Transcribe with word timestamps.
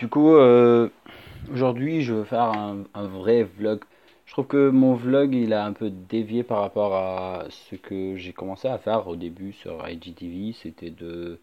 Du 0.00 0.08
coup, 0.08 0.34
euh, 0.34 0.88
aujourd'hui, 1.52 2.00
je 2.00 2.14
veux 2.14 2.24
faire 2.24 2.44
un, 2.54 2.84
vrai 2.94 3.42
vlog. 3.42 3.80
Je 4.24 4.32
trouve 4.32 4.46
que 4.46 4.70
mon 4.70 4.94
vlog, 4.94 5.34
il 5.34 5.52
a 5.52 5.66
un 5.66 5.74
peu 5.74 5.90
dévié 5.90 6.42
par 6.42 6.60
rapport 6.60 6.94
à 6.94 7.44
ce 7.50 7.76
que 7.76 8.16
j'ai 8.16 8.32
commencé 8.32 8.66
à 8.66 8.78
faire 8.78 9.08
au 9.08 9.16
début 9.16 9.52
sur 9.52 9.86
IGTV. 9.86 10.54
C'était 10.54 10.88
de, 10.88 11.38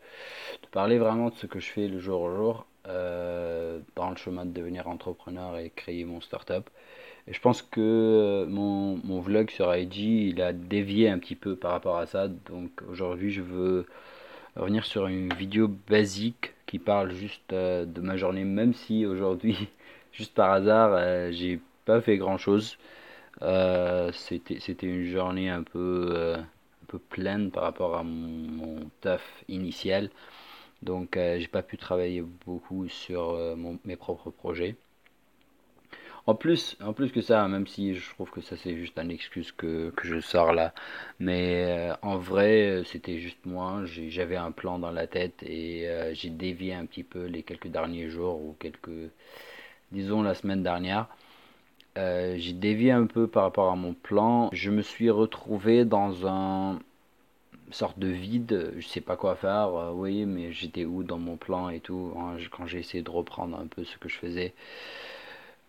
de 0.64 0.68
parler 0.72 0.98
vraiment 0.98 1.30
de 1.30 1.36
ce 1.36 1.46
que 1.46 1.60
je 1.60 1.70
fais 1.70 1.88
le 1.88 2.00
jour 2.00 2.22
au 2.22 2.36
jour 2.36 2.66
euh, 2.88 3.80
dans 3.96 4.10
le 4.10 4.16
chemin 4.16 4.44
de 4.44 4.52
devenir 4.52 4.88
entrepreneur 4.88 5.60
et 5.60 5.70
créer 5.70 6.04
mon 6.04 6.20
startup. 6.20 6.68
Et 7.28 7.34
je 7.34 7.42
pense 7.42 7.62
que 7.62 7.80
euh, 7.80 8.48
mon, 8.48 9.00
mon 9.04 9.20
vlog 9.20 9.52
sur 9.52 9.76
IG, 9.76 9.98
il 9.98 10.42
a 10.42 10.52
dévié 10.52 11.10
un 11.10 11.20
petit 11.20 11.36
peu 11.36 11.56
par 11.56 11.74
rapport 11.74 12.00
à 12.00 12.08
ça. 12.08 12.28
Donc 12.28 12.72
aujourd'hui, 12.90 13.30
je 13.30 13.44
veux 13.44 13.86
revenir 14.56 14.84
sur 14.84 15.06
une 15.06 15.32
vidéo 15.36 15.68
basique 15.68 16.54
qui 16.68 16.80
parle 16.80 17.12
juste 17.14 17.54
euh, 17.54 17.86
de 17.86 18.02
ma 18.02 18.18
journée, 18.18 18.44
même 18.46 18.74
si 18.74 19.06
aujourd'hui, 19.06 19.70
juste 20.14 20.34
par 20.36 20.52
hasard, 20.52 20.94
euh, 20.94 21.32
j'ai 21.32 21.60
pas 21.86 22.02
fait 22.02 22.18
grand 22.18 22.38
chose. 22.38 22.78
Euh, 23.44 24.12
c'était, 24.14 24.88
une 24.88 25.06
journée 25.06 25.50
un 25.50 25.64
peu, 25.64 26.36
un 26.38 26.86
peu 26.88 27.00
pleine 27.00 27.52
par 27.52 27.64
rapport 27.64 27.98
à 27.98 28.04
mon, 28.04 28.28
mon 28.30 28.92
taf 29.02 29.24
initial. 29.50 30.10
Donc, 30.84 31.16
j'ai 31.16 31.48
pas 31.48 31.64
pu 31.64 31.78
travailler 31.78 32.22
beaucoup 32.22 32.88
sur 32.90 33.38
mes 33.86 33.96
propres 33.98 34.32
projets. 34.32 34.76
En 36.28 36.36
plus, 36.36 36.76
en 36.84 36.92
plus 36.92 37.12
que 37.14 37.22
ça, 37.22 37.48
même 37.48 37.68
si 37.68 37.96
je 37.96 38.10
trouve 38.14 38.30
que 38.32 38.42
ça 38.42 38.58
c'est 38.58 38.76
juste 38.76 39.00
une 39.00 39.12
excuse 39.12 39.54
que, 39.54 39.94
je 40.04 40.20
sors 40.20 40.52
là, 40.52 40.74
mais 41.20 41.90
euh, 41.92 41.96
en 42.02 42.18
vrai, 42.18 42.84
c'était 42.86 43.18
juste 43.20 43.46
moi, 43.46 43.84
j'avais 43.86 44.36
un 44.36 44.52
plan 44.52 44.78
dans 44.78 44.92
la 44.92 45.08
tête 45.08 45.42
et 45.44 45.88
euh, 45.88 46.14
j'ai 46.14 46.30
dévié 46.30 46.74
un 46.74 46.86
petit 46.86 47.04
peu 47.04 47.26
les 47.28 47.44
quelques 47.44 47.70
derniers 47.70 48.10
jours 48.10 48.42
ou 48.42 48.56
quelques, 48.60 49.10
disons 49.94 50.22
la 50.22 50.36
semaine 50.36 50.64
dernière. 50.64 51.08
Euh, 51.98 52.36
j'ai 52.38 52.54
dévié 52.54 52.92
un 52.92 53.08
peu 53.08 53.28
par 53.28 53.44
rapport 53.44 53.72
à 53.72 53.76
mon 53.76 53.94
plan. 53.94 54.50
Je 54.54 54.70
me 54.72 54.82
suis 54.82 55.10
retrouvé 55.10 55.86
dans 55.86 56.28
un 56.28 56.80
sorte 57.72 58.00
de 58.00 58.08
vide, 58.10 58.74
je 58.78 58.88
sais 58.88 59.02
pas 59.02 59.18
quoi 59.18 59.36
faire, 59.36 59.94
oui, 59.96 60.26
mais 60.26 60.52
j'étais 60.52 60.86
où 60.86 61.04
dans 61.04 61.20
mon 61.20 61.38
plan 61.38 61.70
et 61.70 61.80
tout, 61.80 62.14
hein, 62.18 62.38
quand 62.52 62.68
j'ai 62.68 62.80
essayé 62.80 63.04
de 63.04 63.10
reprendre 63.12 63.60
un 63.60 63.68
peu 63.68 63.84
ce 63.86 63.98
que 63.98 64.10
je 64.10 64.18
faisais. 64.18 64.54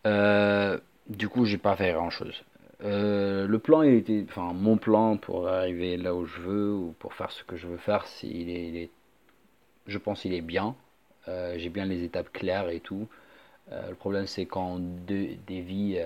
Euh, 0.06 0.78
du 1.08 1.28
coup, 1.28 1.44
j'ai 1.44 1.58
pas 1.58 1.76
fait 1.76 1.92
grand-chose. 1.92 2.42
Euh, 2.84 3.46
le 3.46 3.58
plan, 3.58 3.82
il 3.82 3.94
était, 3.94 4.24
enfin, 4.28 4.52
mon 4.54 4.76
plan 4.76 5.16
pour 5.16 5.48
arriver 5.48 5.96
là 5.96 6.14
où 6.14 6.24
je 6.26 6.40
veux 6.40 6.72
ou 6.72 6.94
pour 6.98 7.14
faire 7.14 7.30
ce 7.32 7.42
que 7.44 7.56
je 7.56 7.66
veux 7.66 7.76
faire, 7.78 8.06
est, 8.50 8.68
il 8.68 8.76
est- 8.76 8.90
je 9.86 9.98
pense, 9.98 10.24
il 10.24 10.34
est 10.34 10.40
bien. 10.42 10.76
Euh, 11.28 11.56
j'ai 11.58 11.68
bien 11.70 11.86
les 11.86 12.04
étapes 12.04 12.32
claires 12.32 12.68
et 12.70 12.80
tout. 12.80 13.08
Le 13.88 13.94
problème, 13.94 14.26
c'est 14.26 14.46
quand 14.46 14.76
on 14.76 14.78
dé- 14.80 15.38
dévie 15.46 15.98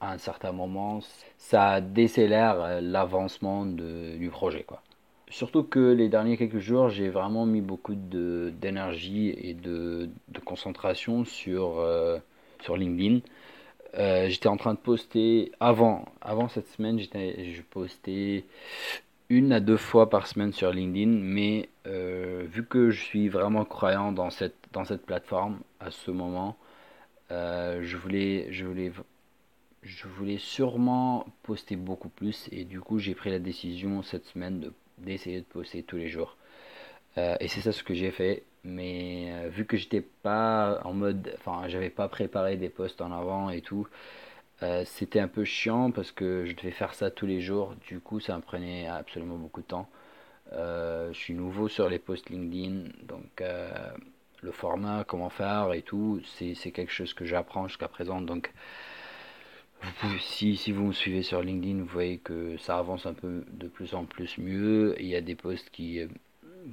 à 0.00 0.12
un 0.12 0.18
certain 0.18 0.52
moment, 0.52 1.00
ça 1.38 1.80
décélère 1.80 2.80
l'avancement 2.82 3.66
du 3.66 4.30
projet, 4.30 4.64
quoi. 4.64 4.82
Surtout 5.28 5.64
que 5.64 5.92
les 5.92 6.08
derniers 6.08 6.36
quelques 6.36 6.58
jours, 6.60 6.88
j'ai 6.90 7.08
vraiment 7.08 7.46
mis 7.46 7.60
beaucoup 7.60 7.94
d'énergie 7.94 9.30
et 9.30 9.54
de, 9.54 10.08
concentration 10.40 11.24
sur, 11.24 11.80
sur 12.64 12.76
LinkedIn. 12.76 13.20
Euh, 13.96 14.28
j'étais 14.28 14.48
en 14.48 14.56
train 14.56 14.74
de 14.74 14.78
poster 14.78 15.52
avant, 15.60 16.04
avant 16.20 16.48
cette 16.48 16.68
semaine, 16.68 16.98
j'étais, 16.98 17.52
je 17.52 17.62
postais 17.62 18.44
une 19.28 19.52
à 19.52 19.60
deux 19.60 19.76
fois 19.76 20.10
par 20.10 20.26
semaine 20.26 20.52
sur 20.52 20.72
LinkedIn, 20.72 21.10
mais 21.10 21.68
euh, 21.86 22.44
vu 22.50 22.64
que 22.64 22.90
je 22.90 23.00
suis 23.02 23.28
vraiment 23.28 23.64
croyant 23.64 24.10
dans 24.12 24.30
cette, 24.30 24.56
plateforme 25.06 25.60
à 25.80 25.90
ce 25.90 26.10
moment, 26.10 26.56
euh, 27.30 27.82
je 27.84 27.96
voulais, 27.96 28.48
je 28.50 28.66
voulais, 28.66 28.92
je 29.82 30.08
voulais 30.08 30.38
sûrement 30.38 31.26
poster 31.42 31.76
beaucoup 31.76 32.08
plus 32.08 32.48
et 32.50 32.64
du 32.64 32.80
coup 32.80 32.98
j'ai 32.98 33.14
pris 33.14 33.30
la 33.30 33.38
décision 33.38 34.02
cette 34.02 34.26
semaine 34.26 34.60
de, 34.60 34.72
d'essayer 34.98 35.38
de 35.38 35.46
poster 35.46 35.82
tous 35.82 35.96
les 35.96 36.08
jours. 36.08 36.36
Euh, 37.18 37.36
et 37.40 37.48
c'est 37.48 37.60
ça 37.60 37.72
ce 37.72 37.82
que 37.82 37.94
j'ai 37.94 38.10
fait. 38.10 38.42
Mais 38.64 39.32
euh, 39.32 39.48
vu 39.48 39.66
que 39.66 39.76
j'étais 39.76 40.00
pas 40.00 40.80
en 40.84 40.94
mode, 40.94 41.34
enfin, 41.38 41.68
j'avais 41.68 41.90
pas 41.90 42.08
préparé 42.08 42.56
des 42.56 42.68
posts 42.70 43.00
en 43.02 43.12
avant 43.12 43.50
et 43.50 43.60
tout, 43.60 43.86
euh, 44.62 44.84
c'était 44.86 45.20
un 45.20 45.28
peu 45.28 45.44
chiant 45.44 45.90
parce 45.90 46.12
que 46.12 46.46
je 46.46 46.54
devais 46.56 46.70
faire 46.70 46.94
ça 46.94 47.10
tous 47.10 47.26
les 47.26 47.40
jours. 47.40 47.74
Du 47.88 48.00
coup, 48.00 48.20
ça 48.20 48.36
me 48.36 48.42
prenait 48.42 48.86
absolument 48.88 49.36
beaucoup 49.36 49.62
de 49.62 49.66
temps. 49.66 49.88
Je 50.52 51.12
suis 51.12 51.34
nouveau 51.34 51.68
sur 51.68 51.88
les 51.88 51.98
posts 51.98 52.30
LinkedIn, 52.30 52.90
donc 53.08 53.42
le 54.42 54.52
format, 54.52 55.04
comment 55.04 55.30
faire 55.30 55.72
et 55.72 55.82
tout, 55.82 56.20
c'est 56.36 56.70
quelque 56.70 56.92
chose 56.92 57.12
que 57.14 57.24
j'apprends 57.24 57.66
jusqu'à 57.68 57.88
présent. 57.88 58.20
Donc, 58.20 58.52
si, 60.20 60.56
si 60.56 60.72
vous 60.72 60.84
me 60.86 60.92
suivez 60.92 61.22
sur 61.22 61.42
LinkedIn, 61.42 61.80
vous 61.80 61.86
voyez 61.86 62.18
que 62.18 62.56
ça 62.58 62.78
avance 62.78 63.06
un 63.06 63.14
peu 63.14 63.44
de 63.52 63.68
plus 63.68 63.94
en 63.94 64.04
plus 64.04 64.38
mieux. 64.38 64.94
Il 65.00 65.06
y 65.06 65.16
a 65.16 65.20
des 65.20 65.34
posts 65.34 65.70
qui, 65.70 66.00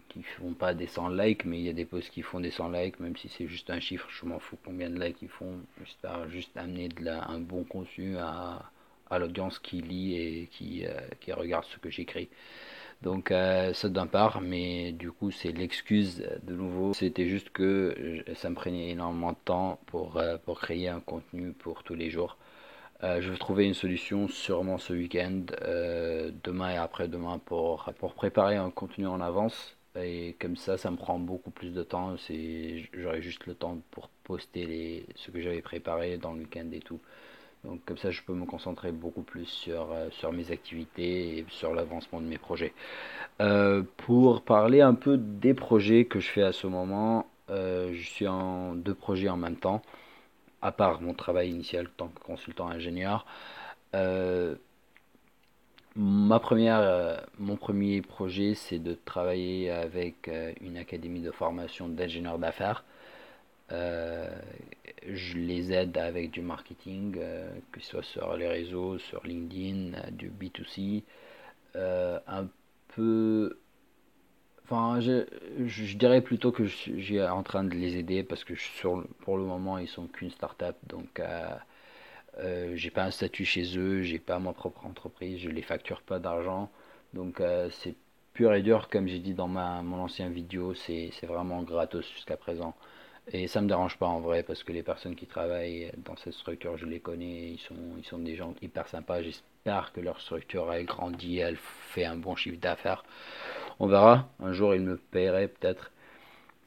qui 0.10 0.24
font 0.24 0.54
pas 0.54 0.74
des 0.74 0.88
100 0.88 1.10
likes, 1.10 1.46
mais 1.46 1.60
il 1.60 1.66
y 1.66 1.70
a 1.70 1.74
des 1.74 1.86
posts 1.86 2.10
qui 2.12 2.22
font 2.22 2.40
des 2.40 2.52
100 2.52 2.70
likes, 2.70 3.00
même 3.00 3.16
si 3.18 3.30
c'est 3.30 3.48
juste 3.48 3.70
un 3.70 3.80
chiffre, 3.80 4.08
je 4.10 4.26
m'en 4.26 4.40
fous 4.40 4.58
combien 4.64 4.90
de 4.90 5.00
likes 5.02 5.22
ils 5.22 5.30
font. 5.30 5.60
J'espère 5.84 6.30
juste 6.30 6.56
amener 6.58 6.90
de 6.90 7.04
la, 7.04 7.24
un 7.30 7.40
bon 7.40 7.64
contenu 7.64 8.18
à, 8.18 8.72
à 9.10 9.20
l'audience 9.20 9.60
qui 9.60 9.82
lit 9.82 10.16
et 10.16 10.48
qui, 10.52 10.86
euh, 10.86 10.92
qui 11.20 11.34
regarde 11.34 11.66
ce 11.66 11.78
que 11.78 11.90
j'écris. 11.90 12.30
Donc 13.02 13.32
euh, 13.32 13.74
ça 13.74 13.90
d'un 13.90 14.08
part, 14.08 14.42
mais 14.42 14.92
du 14.94 15.12
coup 15.12 15.32
c'est 15.32 15.52
l'excuse 15.52 16.24
de 16.44 16.54
nouveau. 16.56 16.94
C'était 16.94 17.28
juste 17.28 17.50
que 17.52 18.24
ça 18.36 18.50
me 18.50 18.56
prenait 18.56 18.90
énormément 18.92 19.32
de 19.34 19.38
temps 19.46 19.80
pour, 19.88 20.18
euh, 20.18 20.38
pour 20.38 20.60
créer 20.62 20.90
un 20.90 21.00
contenu 21.02 21.54
pour 21.54 21.84
tous 21.84 21.96
les 21.96 22.10
jours. 22.10 22.38
Je 23.04 23.32
vais 23.32 23.38
trouver 23.38 23.66
une 23.66 23.74
solution 23.74 24.28
sûrement 24.28 24.78
ce 24.78 24.94
week-end, 24.94 25.42
demain 26.44 26.72
et 26.74 26.78
après-demain 26.78 27.40
pour, 27.46 27.92
pour 28.00 28.14
préparer 28.14 28.58
un 28.58 28.70
contenu 28.70 29.08
en 29.08 29.22
avance. 29.22 29.76
Et 29.96 30.36
comme 30.40 30.56
ça, 30.56 30.78
ça 30.78 30.90
me 30.90 30.98
prend 30.98 31.20
beaucoup 31.20 31.52
plus 31.52 31.72
de 31.72 31.84
temps. 31.84 32.16
J'aurai 32.94 33.22
juste 33.22 33.46
le 33.46 33.56
temps 33.56 33.78
pour 33.92 34.10
poster 34.24 35.06
ce 35.16 35.32
que 35.32 35.42
j'avais 35.42 35.62
préparé 35.62 36.18
dans 36.18 36.34
le 36.34 36.40
week-end 36.40 36.68
et 36.72 36.80
tout. 36.80 37.00
Donc 37.64 37.84
comme 37.86 37.98
ça, 37.98 38.10
je 38.10 38.22
peux 38.24 38.34
me 38.34 38.46
concentrer 38.46 38.92
beaucoup 38.92 39.22
plus 39.22 39.46
sur, 39.46 39.92
euh, 39.92 40.32
mes 40.32 40.52
activités 40.52 41.38
et 41.40 41.46
sur 41.50 41.74
l'avancement 41.74 42.20
de 42.20 42.26
mes 42.26 42.38
projets. 42.40 42.74
Euh, 43.40 43.84
pour 43.98 44.42
parler 44.42 44.82
un 44.82 44.96
peu 44.96 45.18
des 45.18 45.54
projets 45.54 46.06
que 46.06 46.20
je 46.20 46.30
fais 46.30 46.42
à 46.44 46.54
ce 46.54 46.66
moment, 46.68 47.28
euh, 47.50 47.92
je 47.94 48.10
suis 48.10 48.28
en 48.28 48.74
deux 48.74 48.96
projets 48.96 49.30
en 49.30 49.38
même 49.38 49.58
temps, 49.58 49.84
à 50.62 50.72
part 50.72 51.02
mon 51.02 51.14
travail 51.14 51.50
initial 51.52 51.88
en 51.88 51.90
tant 51.98 52.08
que 52.08 52.20
consultant 52.20 52.68
ingénieur. 52.68 53.26
Ma 56.32 56.40
première, 56.40 56.80
euh, 56.80 57.18
mon 57.40 57.58
premier 57.58 58.02
projet, 58.02 58.54
c'est 58.56 58.80
de 58.80 58.94
travailler 58.94 59.70
avec 59.70 60.30
euh, 60.30 60.54
une 60.62 60.78
académie 60.78 61.20
de 61.20 61.30
formation 61.30 61.90
d'ingénieurs 61.90 62.40
d'affaires. 62.40 62.86
Euh, 63.74 64.30
je 65.06 65.38
les 65.38 65.74
aide 65.74 65.98
avec 65.98 66.32
du 66.32 66.40
marketing, 66.40 67.20
que 67.74 67.82
ce 67.82 67.90
soit 67.90 68.04
sur 68.04 68.38
les 68.38 68.48
réseaux, 68.48 68.98
sur 68.98 69.28
LinkedIn, 69.28 70.12
du 70.12 70.30
B2C, 70.30 71.04
euh, 71.76 72.18
un 72.28 72.48
peu 72.96 73.58
Enfin, 74.64 75.02
je, 75.02 75.98
dirais 75.98 76.22
plutôt 76.22 76.54
que 76.54 76.64
je 76.64 76.98
suis 77.02 77.22
en 77.22 77.44
train 77.44 77.66
de 77.66 77.76
les 77.76 77.98
aider 77.98 78.24
parce 78.24 78.46
que 78.46 78.56
sur, 78.56 79.06
pour 79.26 79.36
le 79.36 79.44
moment, 79.44 79.78
ils 79.80 79.90
sont 79.90 80.08
qu'une 80.08 80.32
start-up. 80.32 80.78
Donc, 80.88 81.20
euh, 82.40 82.74
j'ai 82.76 82.92
pas 82.92 83.04
un 83.04 83.12
statut 83.12 83.46
chez 83.46 83.78
eux, 83.78 84.02
j'ai 84.02 84.20
pas 84.20 84.40
ma 84.40 84.54
propre 84.54 84.86
entreprise, 84.86 85.40
je 85.40 85.50
les 85.50 85.62
facture 85.62 86.02
pas 86.02 86.20
d'argent. 86.20 86.70
Donc, 87.14 87.42
euh, 87.42 87.70
c'est 87.72 87.96
pur 88.34 88.54
et 88.54 88.62
dur, 88.62 88.90
comme 88.90 89.08
j'ai 89.08 89.20
dit 89.20 89.34
dans 89.34 89.48
ma, 89.48 89.82
mon 89.82 89.98
ancien 89.98 90.30
vidéo, 90.30 90.74
c'est, 90.74 91.12
vraiment 91.24 91.62
gratos 91.64 92.10
jusqu'à 92.14 92.38
présent. 92.38 92.74
Et 93.32 93.48
ça 93.48 93.62
me 93.62 93.68
dérange 93.68 93.98
pas 93.98 94.08
en 94.08 94.20
vrai 94.20 94.44
parce 94.44 94.64
que 94.64 94.72
les 94.72 94.84
personnes 94.84 95.16
qui 95.16 95.28
travaillent 95.28 95.92
dans 96.06 96.16
cette 96.18 96.34
structure, 96.34 96.78
je 96.78 96.86
les 96.86 97.00
connais, 97.00 97.52
ils 97.52 97.60
sont, 97.60 97.76
ils 97.98 98.06
sont 98.06 98.18
des 98.18 98.36
gens 98.36 98.56
hyper 98.62 98.88
sympas. 98.88 99.22
J'espère 99.22 99.94
que 99.94 100.02
leur 100.02 100.20
structure 100.22 100.72
elle 100.74 100.86
grandit, 100.86 101.38
elle 101.38 101.58
fait 101.58 102.06
un 102.06 102.16
bon 102.18 102.36
chiffre 102.36 102.60
d'affaires. 102.60 103.04
On 103.80 103.88
verra. 103.88 104.30
Un 104.40 104.54
jour, 104.54 104.74
il 104.76 104.82
me 104.82 104.98
paierait 104.98 105.50
peut-être. 105.50 105.92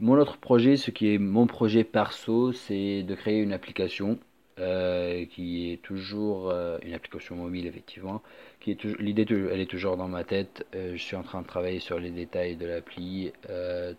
Mon 0.00 0.19
autre 0.19 0.38
projet, 0.38 0.76
ce 0.76 0.90
qui 0.90 1.14
est 1.14 1.19
mon 1.19 1.46
projet 1.46 1.84
perso, 1.84 2.52
c'est 2.52 3.02
de 3.02 3.14
créer 3.14 3.40
une 3.40 3.52
application 3.52 4.19
euh, 4.61 5.27
qui 5.27 5.73
est 5.73 5.83
toujours 5.83 6.49
euh, 6.49 6.79
une 6.83 6.95
application 6.95 7.35
mobile, 7.35 7.67
effectivement. 7.67 8.23
Qui 8.61 8.71
est 8.71 8.85
l'idée, 9.01 9.27
elle 9.29 9.61
est 9.61 9.71
toujours 9.71 9.97
dans 9.97 10.06
ma 10.06 10.23
tête. 10.23 10.65
Euh, 10.77 10.93
je 10.95 11.03
suis 11.03 11.17
en 11.17 11.25
train 11.25 11.43
de 11.43 11.47
travailler 11.47 11.81
sur 11.81 11.99
les 11.99 12.11
détails 12.11 12.55
de 12.55 12.67
l'appli, 12.67 13.33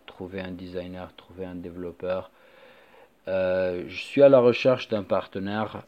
trouver 0.05 0.39
un 0.39 0.51
designer, 0.51 1.13
trouver 1.17 1.45
un 1.45 1.55
développeur. 1.55 2.31
Je 3.27 3.83
suis 3.89 4.21
à 4.21 4.29
la 4.29 4.39
recherche 4.39 4.87
d'un 4.87 5.03
partenaire 5.03 5.83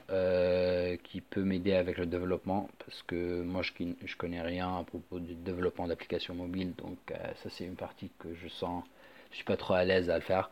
qui 1.04 1.22
peut 1.22 1.44
m'aider 1.44 1.74
avec 1.74 1.98
le 1.98 2.06
développement 2.06 2.70
parce 2.80 3.04
que 3.04 3.42
moi 3.44 3.62
je, 3.62 3.72
je 4.06 4.16
connais 4.18 4.42
rien 4.42 4.80
à 4.80 4.84
propos 4.84 5.20
du 5.20 5.36
développement 5.36 5.88
d'applications 5.88 6.34
mobiles 6.34 6.74
donc 6.76 6.98
ça 7.08 7.50
c'est 7.50 7.66
une 7.66 7.76
partie 7.76 8.10
que 8.18 8.34
je 8.34 8.48
sens 8.48 8.84
je 9.30 9.36
suis 9.36 9.46
pas 9.46 9.58
trop 9.58 9.76
à 9.76 9.84
l'aise 9.84 10.10
à 10.10 10.16
le 10.16 10.24
faire 10.24 10.50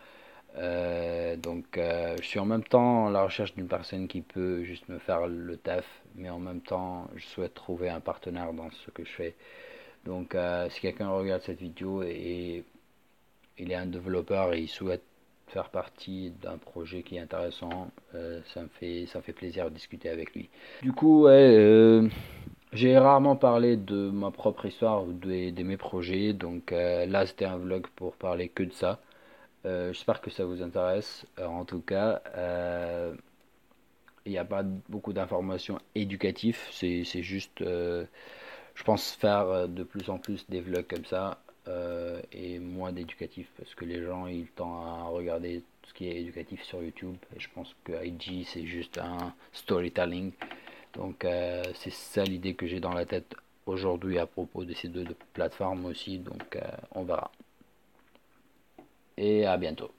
Euh, 0.57 1.35
donc 1.35 1.65
je 1.75 2.21
suis 2.21 2.39
en 2.39 2.45
même 2.45 2.63
temps 2.63 3.07
à 3.07 3.11
la 3.11 3.23
recherche 3.23 3.53
d'une 3.55 3.67
personne 3.67 4.07
qui 4.07 4.21
peut 4.21 4.63
juste 4.63 4.87
me 4.89 4.99
faire 4.99 5.27
le 5.27 5.57
taf, 5.57 5.85
mais 6.15 6.29
en 6.29 6.39
même 6.39 6.61
temps 6.61 7.07
je 7.15 7.25
souhaite 7.25 7.53
trouver 7.53 7.89
un 7.89 7.99
partenaire 7.99 8.53
dans 8.53 8.69
ce 8.71 8.91
que 8.91 9.03
je 9.03 9.11
fais. 9.11 9.35
Donc 10.05 10.35
si 10.69 10.81
quelqu'un 10.81 11.09
regarde 11.09 11.41
cette 11.41 11.59
vidéo 11.59 12.03
et, 12.03 12.63
il 13.57 13.71
est 13.71 13.75
un 13.75 13.85
développeur 13.85 14.53
et 14.53 14.61
il 14.61 14.67
souhaite 14.67 15.03
faire 15.47 15.69
partie 15.69 16.31
d'un 16.41 16.57
projet 16.57 17.03
qui 17.03 17.17
est 17.17 17.19
intéressant, 17.19 17.91
ça, 18.13 18.61
me 18.61 18.67
fait, 18.79 19.05
ça 19.07 19.21
fait 19.21 19.33
plaisir 19.33 19.65
de 19.65 19.75
discuter 19.75 20.09
avec 20.09 20.33
lui. 20.33 20.49
Du 20.81 20.93
coup, 20.93 21.23
ouais, 21.23 22.09
j'ai 22.75 22.97
rarement 22.97 23.37
parlé 23.37 23.77
de 23.77 24.09
ma 24.09 24.31
propre 24.31 24.65
histoire 24.65 25.07
ou 25.07 25.13
de, 25.13 25.63
mes 25.63 25.77
projets, 25.77 26.33
donc 26.33 26.73
euh, 26.73 27.05
là 27.05 27.25
c'était 27.25 27.45
un 27.45 27.57
vlog 27.57 27.87
pour 27.95 28.15
parler 28.17 28.49
que 28.49 28.63
de 28.63 28.73
ça. 28.73 28.99
Euh, 29.65 29.93
j'espère 29.93 30.21
que 30.21 30.29
ça 30.29 30.45
vous 30.45 30.61
intéresse. 30.61 31.25
Euh, 31.39 31.45
en 31.45 31.65
tout 31.65 31.81
cas, 31.81 32.21
il 34.25 34.31
n'y 34.31 34.37
a 34.37 34.45
pas 34.45 34.63
beaucoup 34.63 35.13
d'informations 35.13 35.77
éducatives, 35.93 36.59
c'est 36.71 37.03
juste, 37.03 37.63
je 37.63 38.83
pense, 38.83 39.11
faire 39.11 39.67
de 39.67 39.83
plus 39.83 40.09
en 40.09 40.17
plus 40.17 40.45
des 40.49 40.61
vlogs 40.61 40.87
comme 40.87 41.05
ça 41.05 41.39
et 42.31 42.59
moins 42.59 42.91
d'éducatifs 42.91 43.51
parce 43.57 43.73
que 43.75 43.85
les 43.85 44.03
gens 44.03 44.27
ils 44.27 44.47
tendent 44.47 44.87
à 44.87 45.03
regarder 45.05 45.63
tout 45.81 45.89
ce 45.89 45.93
qui 45.93 46.07
est 46.07 46.21
éducatif 46.21 46.63
sur 46.63 46.81
YouTube 46.81 47.15
et 47.35 47.39
je 47.39 47.49
pense 47.53 47.75
que 47.83 48.05
IG 48.05 48.45
c'est 48.45 48.65
juste 48.65 48.97
un 48.97 49.33
storytelling. 49.51 50.31
Donc 50.95 51.25
euh, 51.25 51.63
c'est 51.75 51.91
ça 51.91 52.23
l'idée 52.23 52.55
que 52.55 52.67
j'ai 52.67 52.79
dans 52.79 52.93
la 52.93 53.05
tête 53.05 53.35
aujourd'hui 53.65 54.17
à 54.17 54.25
propos 54.25 54.63
de 54.63 54.73
ces 54.73 54.87
deux 54.87 55.05
plateformes 55.33 55.85
aussi. 55.85 56.19
Donc 56.19 56.55
euh, 56.55 56.61
on 56.91 57.03
verra. 57.03 57.31
Et 59.17 59.45
à 59.45 59.57
bientôt. 59.57 59.94